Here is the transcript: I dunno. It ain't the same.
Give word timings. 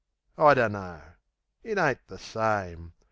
I 0.39 0.55
dunno. 0.55 0.99
It 1.61 1.77
ain't 1.77 2.07
the 2.07 2.17
same. 2.17 2.93